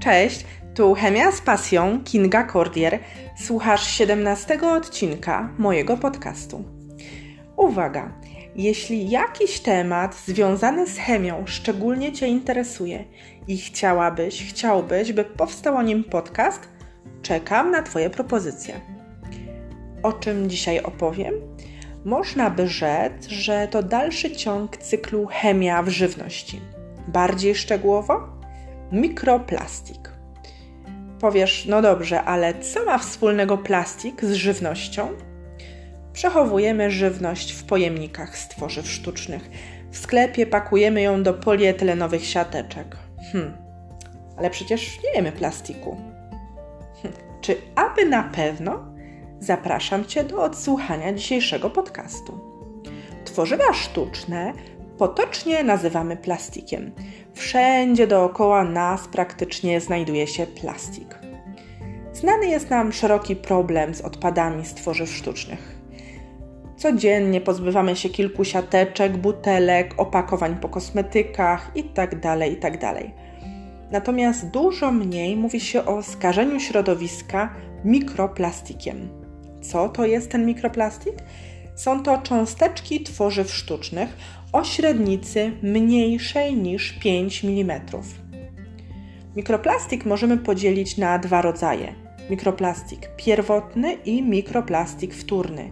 [0.00, 2.98] Cześć, tu Chemia z pasją Kinga Cordier.
[3.36, 6.64] Słuchasz 17 odcinka mojego podcastu.
[7.56, 8.12] Uwaga!
[8.56, 13.04] Jeśli jakiś temat związany z chemią szczególnie Cię interesuje
[13.48, 16.68] i chciałabyś, chciałbyś, by powstał o nim podcast,
[17.22, 18.80] czekam na Twoje propozycje.
[20.02, 21.34] O czym dzisiaj opowiem?
[22.04, 26.60] Można by rzec, że to dalszy ciąg cyklu chemia w żywności.
[27.08, 28.39] Bardziej szczegółowo?
[28.92, 30.10] Mikroplastik.
[31.20, 35.08] Powiesz, no dobrze, ale co ma wspólnego plastik z żywnością?
[36.12, 39.50] Przechowujemy żywność w pojemnikach z tworzyw sztucznych.
[39.90, 42.96] W sklepie pakujemy ją do polietylenowych siateczek.
[43.32, 43.52] Hm,
[44.36, 45.96] ale przecież nie jemy plastiku.
[47.02, 47.14] Hm.
[47.40, 48.84] Czy aby na pewno?
[49.40, 52.40] Zapraszam Cię do odsłuchania dzisiejszego podcastu.
[53.24, 54.52] Tworzywa sztuczne
[54.98, 56.92] potocznie nazywamy plastikiem.
[57.34, 61.18] Wszędzie dookoła nas praktycznie znajduje się plastik.
[62.12, 65.80] Znany jest nam szeroki problem z odpadami z tworzyw sztucznych.
[66.76, 72.16] Codziennie pozbywamy się kilku siateczek, butelek, opakowań po kosmetykach itd.
[72.20, 72.78] Tak itd.
[72.78, 72.94] Tak
[73.90, 79.08] Natomiast dużo mniej mówi się o skażeniu środowiska mikroplastikiem.
[79.62, 81.14] Co to jest ten mikroplastik?
[81.74, 84.16] Są to cząsteczki tworzyw sztucznych
[84.52, 87.80] o średnicy mniejszej niż 5 mm.
[89.36, 91.94] Mikroplastik możemy podzielić na dwa rodzaje:
[92.30, 95.70] mikroplastik pierwotny i mikroplastik wtórny.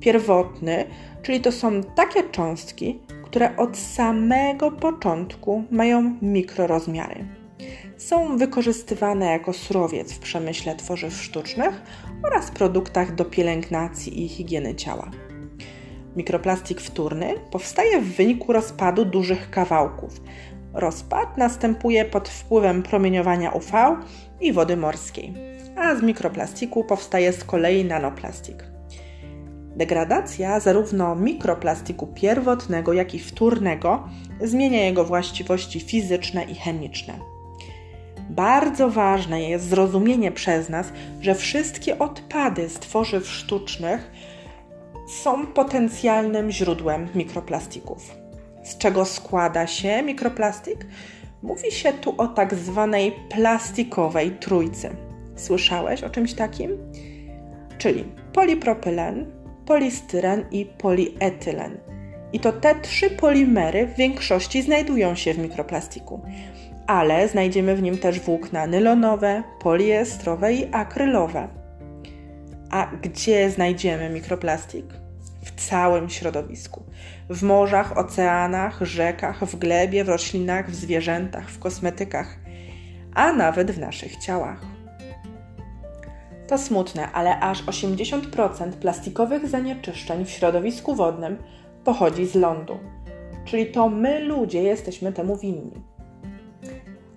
[0.00, 0.84] Pierwotny,
[1.22, 7.24] czyli to są takie cząstki, które od samego początku mają mikrorozmiary.
[7.96, 11.82] Są wykorzystywane jako surowiec w przemyśle tworzyw sztucznych
[12.22, 15.10] oraz produktach do pielęgnacji i higieny ciała.
[16.18, 20.20] Mikroplastik wtórny powstaje w wyniku rozpadu dużych kawałków.
[20.74, 23.96] Rozpad następuje pod wpływem promieniowania UV
[24.40, 25.34] i wody morskiej,
[25.76, 28.64] a z mikroplastiku powstaje z kolei nanoplastik.
[29.76, 34.08] Degradacja zarówno mikroplastiku pierwotnego, jak i wtórnego
[34.40, 37.14] zmienia jego właściwości fizyczne i chemiczne.
[38.30, 44.10] Bardzo ważne jest zrozumienie przez nas, że wszystkie odpady z tworzyw sztucznych
[45.08, 48.14] są potencjalnym źródłem mikroplastików.
[48.62, 50.86] Z czego składa się mikroplastik?
[51.42, 54.90] Mówi się tu o tak zwanej plastikowej trójcy.
[55.36, 56.70] Słyszałeś o czymś takim?
[57.78, 59.26] Czyli polipropylen,
[59.66, 61.78] polistyren i polietylen.
[62.32, 66.20] I to te trzy polimery w większości znajdują się w mikroplastiku,
[66.86, 71.57] ale znajdziemy w nim też włókna nylonowe, poliestrowe i akrylowe.
[72.70, 74.84] A gdzie znajdziemy mikroplastik?
[75.42, 76.82] W całym środowisku.
[77.30, 82.38] W morzach, oceanach, rzekach, w glebie, w roślinach, w zwierzętach, w kosmetykach,
[83.14, 84.60] a nawet w naszych ciałach.
[86.46, 91.36] To smutne, ale aż 80% plastikowych zanieczyszczeń w środowisku wodnym
[91.84, 92.78] pochodzi z lądu.
[93.44, 95.82] Czyli to my, ludzie, jesteśmy temu winni.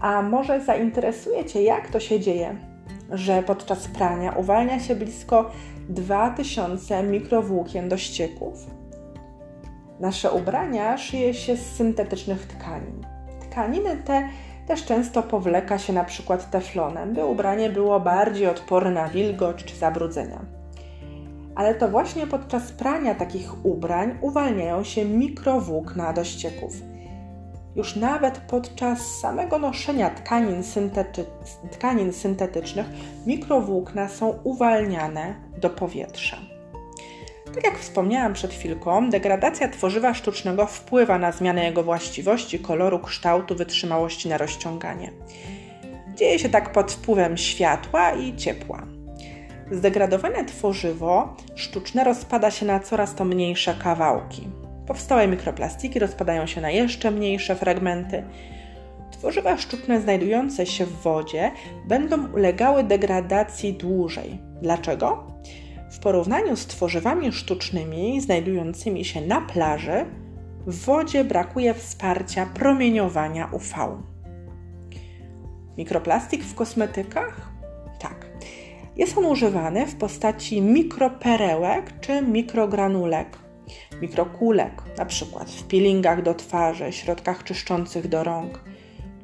[0.00, 2.73] A może zainteresuje Cię, jak to się dzieje,
[3.10, 5.50] że podczas prania uwalnia się blisko
[5.88, 8.66] 2000 mikrowłókien do ścieków.
[10.00, 13.06] Nasze ubrania szyje się z syntetycznych tkanin.
[13.50, 14.28] Tkaniny te
[14.66, 19.76] też często powleka się na przykład teflonem, by ubranie było bardziej odporne na wilgoć czy
[19.76, 20.40] zabrudzenia.
[21.54, 26.72] Ale to właśnie podczas prania takich ubrań uwalniają się mikrowłókna do ścieków–
[27.76, 31.24] już nawet podczas samego noszenia tkanin, syntety
[31.70, 32.86] tkanin syntetycznych
[33.26, 36.36] mikrowłókna są uwalniane do powietrza.
[37.54, 43.54] Tak jak wspomniałam przed chwilką, degradacja tworzywa sztucznego wpływa na zmianę jego właściwości, koloru, kształtu,
[43.54, 45.12] wytrzymałości na rozciąganie.
[46.14, 48.86] Dzieje się tak pod wpływem światła i ciepła.
[49.70, 54.48] Zdegradowane tworzywo sztuczne rozpada się na coraz to mniejsze kawałki.
[54.86, 58.22] Powstałe mikroplastiki rozpadają się na jeszcze mniejsze fragmenty.
[59.10, 61.50] Tworzywa sztuczne znajdujące się w wodzie
[61.88, 64.38] będą ulegały degradacji dłużej.
[64.62, 65.26] Dlaczego?
[65.90, 70.04] W porównaniu z tworzywami sztucznymi znajdującymi się na plaży,
[70.66, 73.74] w wodzie brakuje wsparcia promieniowania UV.
[75.78, 77.50] Mikroplastik w kosmetykach?
[78.00, 78.26] Tak.
[78.96, 83.43] Jest on używany w postaci mikroperełek czy mikrogranulek
[84.02, 88.60] mikrokulek, na przykład w peelingach do twarzy, środkach czyszczących do rąk.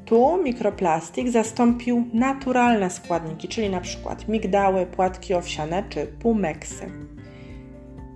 [0.04, 6.90] Tu mikroplastik zastąpił naturalne składniki, czyli na przykład migdały, płatki owsiane czy pumeksy.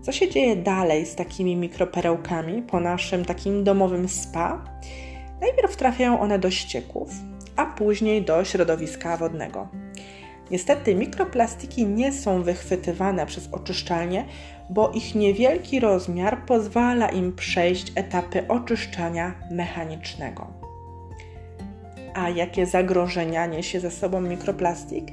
[0.02, 4.64] Co się dzieje dalej z takimi mikroperełkami po naszym takim domowym spa?
[5.40, 7.10] Najpierw trafiają one do ścieków,
[7.56, 9.68] a później do środowiska wodnego.
[10.50, 14.24] Niestety mikroplastiki nie są wychwytywane przez oczyszczalnie,
[14.70, 20.46] bo ich niewielki rozmiar pozwala im przejść etapy oczyszczania mechanicznego.
[22.14, 25.04] A jakie zagrożenia niesie ze sobą mikroplastik?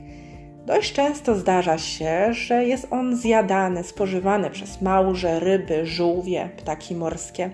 [0.66, 7.50] Dość często zdarza się, że jest on zjadany, spożywany przez małże, ryby, żółwie, ptaki morskie.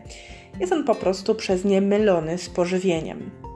[0.59, 3.46] Jest on po prostu przez nie mylony z pożywieniem.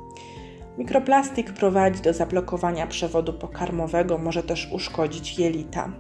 [0.78, 5.92] Mikroplastik prowadzi do zablokowania przewodu pokarmowego, może też uszkodzić jelita.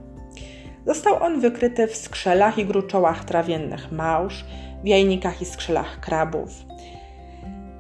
[0.85, 4.45] Został on wykryty w skrzelach i gruczołach trawiennych małż,
[4.83, 6.49] w jajnikach i skrzelach krabów.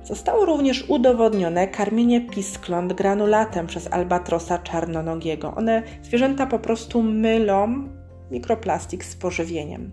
[0.03, 5.55] Zostało również udowodnione karmienie piskląt granulatem przez albatrosa czarnonogiego.
[5.55, 7.87] One, zwierzęta po prostu mylą
[8.31, 9.91] mikroplastik z pożywieniem.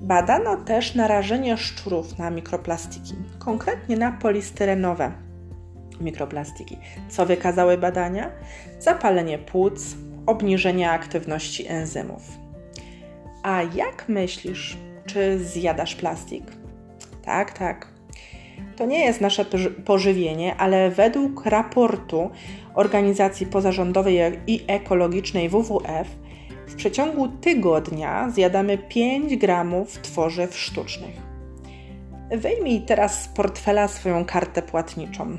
[0.00, 5.25] Badano też narażenie szczurów na mikroplastiki, konkretnie na polistyrenowe
[6.00, 6.78] mikroplastiki.
[7.08, 8.30] Co wykazały badania?
[8.78, 9.96] Zapalenie płuc,
[10.26, 12.22] obniżenie aktywności enzymów.
[13.42, 14.76] A jak myślisz,
[15.06, 16.44] czy zjadasz plastik?
[17.24, 17.88] Tak, tak.
[18.76, 19.44] To nie jest nasze
[19.84, 22.30] pożywienie, ale według raportu
[22.74, 26.08] organizacji pozarządowej i ekologicznej WWF
[26.66, 31.26] w przeciągu tygodnia zjadamy 5 gramów tworzyw sztucznych.
[32.30, 35.36] Wyjmij teraz z portfela swoją kartę płatniczą.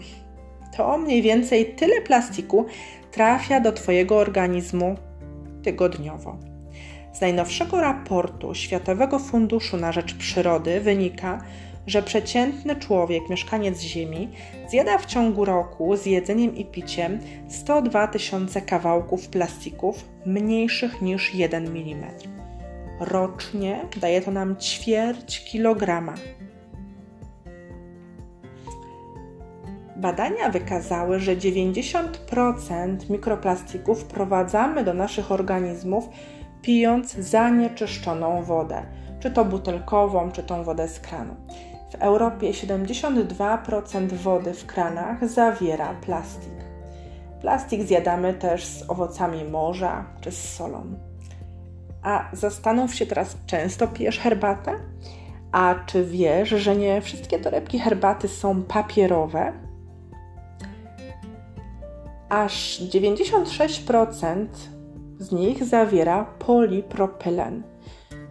[0.77, 2.65] To mniej więcej tyle plastiku
[3.11, 4.95] trafia do Twojego organizmu
[5.63, 6.37] tygodniowo.
[7.13, 11.41] Z najnowszego raportu Światowego Funduszu na Rzecz Przyrody wynika,
[11.87, 14.29] że przeciętny człowiek, mieszkaniec Ziemi,
[14.69, 17.19] zjada w ciągu roku z jedzeniem i piciem
[17.49, 22.03] 102 tysiące kawałków plastików mniejszych niż 1 mm.
[22.99, 26.13] Rocznie daje to nam ćwierć kilograma.
[29.97, 36.09] Badania wykazały, że 90% mikroplastików wprowadzamy do naszych organizmów
[36.61, 38.83] pijąc zanieczyszczoną wodę,
[39.19, 41.35] czy to butelkową, czy tą wodę z kranu.
[41.91, 46.53] W Europie 72% wody w kranach zawiera plastik.
[47.41, 50.83] Plastik zjadamy też z owocami morza czy z solą.
[52.03, 54.73] A zastanów się teraz, często pijesz herbatę?
[55.51, 59.66] A czy wiesz, że nie wszystkie torebki herbaty są papierowe?
[62.29, 64.47] Aż 96%
[65.19, 67.63] z nich zawiera polipropylen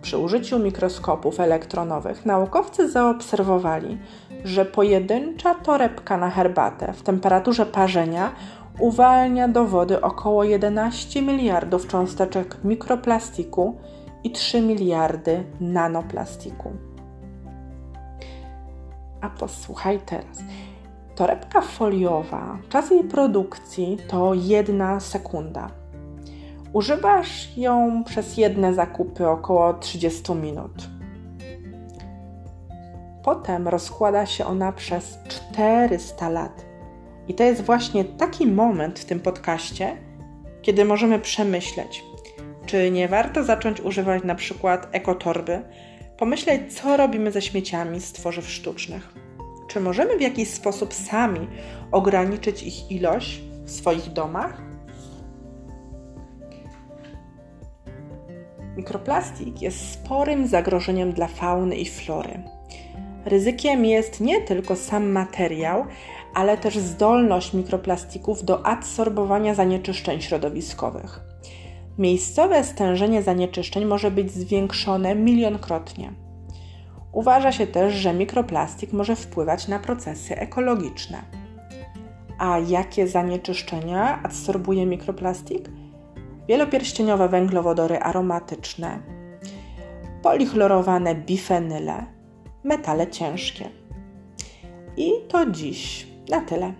[0.02, 3.98] przy użyciu mikroskopów elektronowych naukowcy zaobserwowali,
[4.44, 8.32] że pojedyncza torebka na herbatę w temperaturze parzenia
[8.78, 13.76] uwalnia do wody około 11 miliardów cząsteczek mikroplastiku
[14.24, 16.72] i 3 miliardy nanoplastiku.
[19.20, 20.42] A posłuchaj teraz.
[21.16, 25.70] Torebka foliowa, czas jej produkcji to jedna sekunda.
[26.72, 30.88] Używasz ją przez jedne zakupy około 30 minut.
[33.22, 36.64] Potem rozkłada się ona przez 400 lat.
[37.28, 39.96] I to jest właśnie taki moment w tym podcaście,
[40.62, 42.04] kiedy możemy przemyśleć,
[42.66, 45.62] czy nie warto zacząć używać na przykład ekotorby,
[46.18, 49.25] pomyśleć, co robimy ze śmieciami z tworzyw sztucznych.
[49.68, 51.48] Czy możemy w jakiś sposób sami
[51.92, 54.62] ograniczyć ich ilość w swoich domach?
[58.76, 62.42] Mikroplastik jest sporym zagrożeniem dla fauny i flory.
[63.24, 65.84] Ryzykiem jest nie tylko sam materiał,
[66.34, 71.20] ale też zdolność mikroplastików do adsorbowania zanieczyszczeń środowiskowych.
[71.98, 76.25] Miejscowe stężenie zanieczyszczeń może być zwiększone milionkrotnie.
[77.16, 81.22] Uważa się też, że mikroplastik może wpływać na procesy ekologiczne.
[82.38, 85.68] A jakie zanieczyszczenia adsorbuje mikroplastik?
[86.48, 88.98] wielopierścieniowe węglowodory aromatyczne,
[90.22, 92.06] polichlorowane bifenyle,
[92.64, 93.68] metale ciężkie.
[94.96, 96.72] I to dziś na tyle.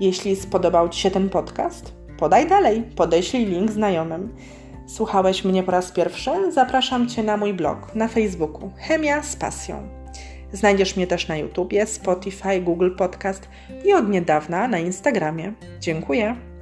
[0.00, 4.34] Jeśli spodobał Ci się ten podcast, podaj dalej, podeślij link znajomym.
[4.86, 6.52] Słuchałeś mnie po raz pierwszy?
[6.52, 9.88] Zapraszam Cię na mój blog na Facebooku Chemia z pasją.
[10.52, 13.48] Znajdziesz mnie też na YouTubie, Spotify, Google Podcast
[13.84, 15.52] i od niedawna na Instagramie.
[15.80, 16.55] Dziękuję.